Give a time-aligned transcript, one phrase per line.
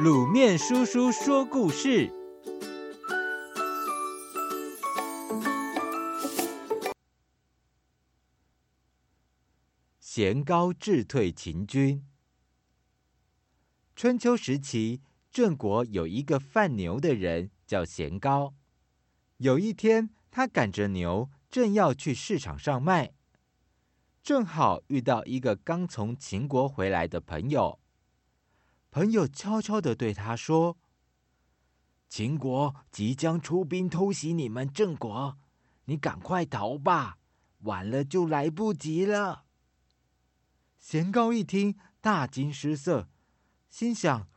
[0.00, 2.10] 卤面叔叔说故事：
[10.00, 12.02] 咸高智退秦军。
[13.94, 18.54] 春秋时期，郑国有一个贩牛的人，叫咸高。
[19.36, 23.12] 有一天，他赶着牛，正要去市场上卖，
[24.22, 27.81] 正好遇到一个刚从秦国回来的朋友。
[28.92, 30.76] 朋友悄悄地对他说
[32.10, 35.38] ：“秦国即将出兵偷袭你们郑国，
[35.86, 37.16] 你赶快逃吧，
[37.60, 39.46] 晚了就来不及了。”
[40.78, 43.08] 贤高一听，大惊失色，
[43.70, 44.28] 心想：“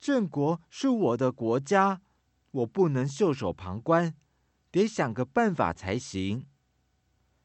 [0.00, 2.02] 郑国是我的国家，
[2.50, 4.16] 我不能袖手旁观，
[4.72, 6.48] 得想个办法才行。”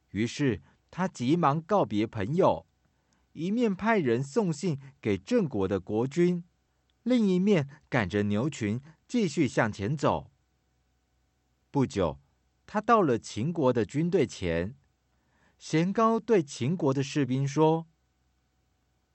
[0.09, 2.66] 于是他急忙告别朋友。
[3.34, 6.44] 一面派人送信给郑国的国君，
[7.03, 10.31] 另一面赶着牛群继续向前走。
[11.69, 12.19] 不久，
[12.66, 14.75] 他到了秦国的军队前，
[15.58, 17.88] 咸高对秦国的士兵说：“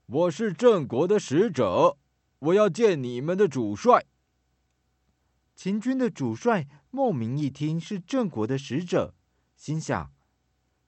[0.06, 1.98] 我是郑国的使者，
[2.38, 4.06] 我要见你们的主帅。”
[5.54, 9.14] 秦军的主帅孟明一听是郑国的使者，
[9.54, 10.15] 心想。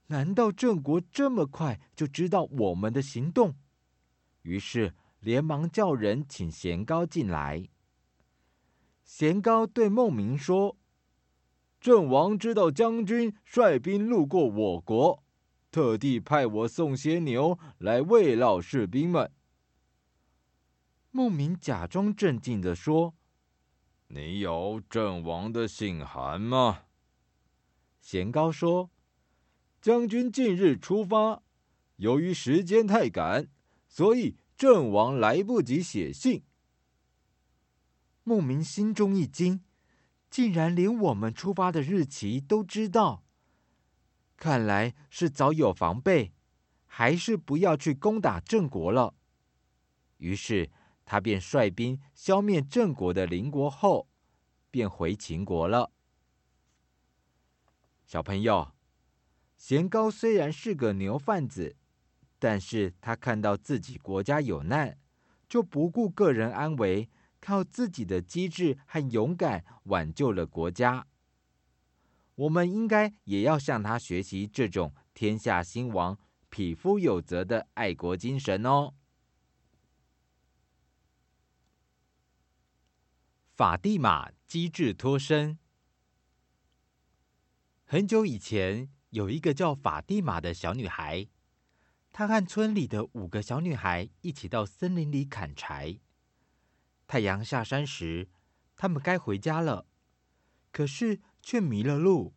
[0.09, 3.55] 难道郑国这么快就知道我们的行动？
[4.43, 7.69] 于是连忙叫人请贤高进来。
[9.05, 10.77] 贤高对孟明说
[11.81, 15.23] ：“郑王知道将军率兵路过我国，
[15.71, 19.31] 特地派我送些牛来慰劳士兵们。”
[21.11, 23.15] 孟明假装镇静地说
[24.09, 26.85] ：“你有郑王的信函吗？”
[28.01, 28.91] 贤高说。
[29.89, 31.43] 将军近日出发，
[31.97, 33.49] 由于时间太赶，
[33.89, 36.45] 所以郑王来不及写信。
[38.23, 39.65] 孟明心中一惊，
[40.29, 43.25] 竟然连我们出发的日期都知道，
[44.37, 46.35] 看来是早有防备，
[46.85, 49.15] 还是不要去攻打郑国了。
[50.19, 50.71] 于是
[51.07, 54.07] 他便率兵消灭郑国的邻国后，
[54.71, 55.91] 便回秦国了。
[58.05, 58.78] 小朋友。
[59.59, 61.77] 咸高虽然是个牛贩子，
[62.39, 64.97] 但是他看到自己国家有难，
[65.49, 67.11] 就不顾个人安危，
[67.41, 71.09] 靠自己的机智和勇敢挽救了国家。
[72.37, 76.17] 我们应该也要向他学习这种天下兴亡、
[76.49, 78.95] 匹夫有责的爱国精神哦。
[83.57, 85.59] 法蒂玛机智脱身。
[87.85, 88.89] 很久以前。
[89.11, 91.29] 有一个叫法蒂玛的小女孩，
[92.13, 95.99] 她和村里的五个小女孩一起到森林里砍柴。
[97.07, 98.29] 太阳下山时，
[98.77, 99.87] 她们该回家了，
[100.71, 102.35] 可是却迷了路。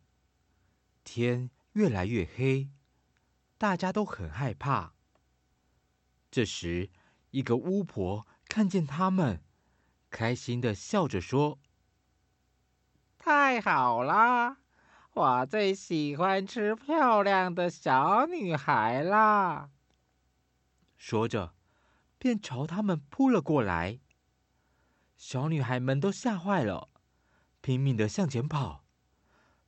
[1.04, 2.70] 天越来越黑，
[3.58, 4.94] 大家都很害怕。
[6.30, 6.90] 这时，
[7.32, 9.44] 一个巫婆看见她们，
[10.08, 11.60] 开心地笑着说
[13.18, 14.56] ：“太好了！”
[15.14, 19.68] 我最喜欢吃漂亮的小女孩啦！
[20.96, 21.54] 说着，
[22.18, 24.00] 便朝他们扑了过来。
[25.18, 26.88] 小女孩们都吓坏了，
[27.60, 28.86] 拼命的向前跑。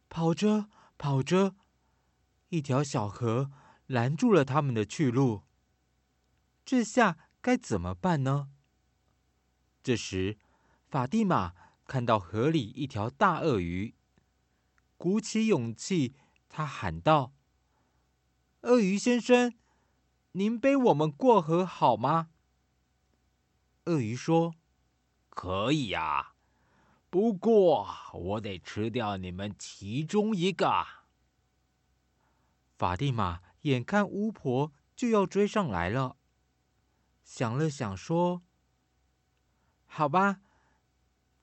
[0.09, 1.55] 跑着跑着，
[2.49, 3.51] 一条小河
[3.87, 5.43] 拦住了他们的去路。
[6.65, 8.49] 这下该怎么办呢？
[9.83, 10.39] 这时，
[10.89, 11.53] 法蒂玛
[11.87, 13.95] 看到河里一条大鳄鱼。
[14.97, 16.15] 鼓起勇气，
[16.49, 17.35] 他喊道
[18.63, 19.53] ：“鳄鱼先生，
[20.33, 22.31] 您背我们过河好吗？”
[23.85, 24.55] 鳄鱼说
[25.29, 26.35] ：“可以呀，
[27.11, 30.87] 不过我得吃掉你们其中一个。”
[32.79, 36.17] 法蒂玛眼看巫婆就要追上来了，
[37.23, 38.43] 想了想说
[39.87, 40.41] ：“好吧，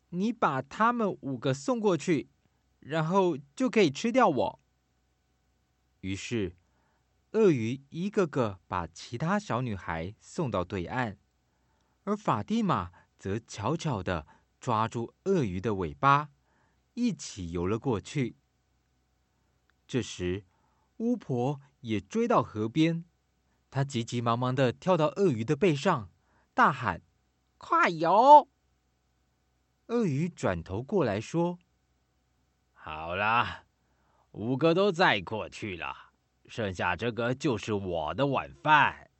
[0.10, 2.30] 你把他们五个送过去。”
[2.82, 4.60] 然后就可以吃掉我。
[6.02, 6.58] 于是，
[7.32, 11.18] 鳄鱼一个个把其他小女孩送到对岸，
[12.04, 14.28] 而法蒂玛则悄悄地
[14.60, 16.30] 抓住鳄鱼的尾巴，
[16.96, 18.36] 一起游了过去。
[19.88, 20.46] 这时，
[20.98, 23.06] 巫婆也追到河边，
[23.70, 26.10] 她急急忙忙地跳到鳄鱼的背上，
[26.54, 27.04] 大喊
[27.58, 28.50] ：“快游！”
[29.88, 31.60] 鳄鱼转头过来说。
[32.84, 33.66] 好了，
[34.32, 35.96] 五个都载过去了，
[36.48, 39.12] 剩下这个就是我的晚饭。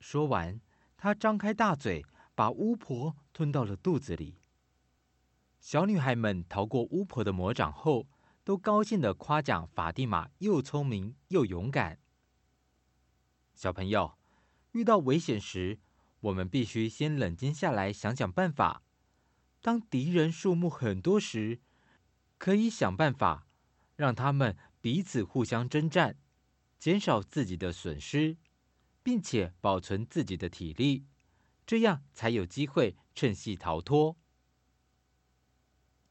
[0.00, 0.60] 说完，
[0.96, 2.04] 他张开大嘴，
[2.34, 4.40] 把巫婆吞到了肚子里。
[5.60, 8.08] 小女孩们逃过巫婆的魔掌后，
[8.42, 12.00] 都高兴地夸奖法蒂玛又聪明又勇敢。
[13.54, 14.18] 小朋友，
[14.72, 15.78] 遇到危险时，
[16.18, 18.82] 我们必须先冷静下来，想想办法。
[19.62, 21.60] 当敌人数目很多时，
[22.38, 23.46] 可以想办法
[23.96, 26.18] 让他们彼此互相征战，
[26.78, 28.36] 减少自己的损失，
[29.02, 31.06] 并且保存自己的体力，
[31.66, 34.18] 这样才有机会趁隙逃脱。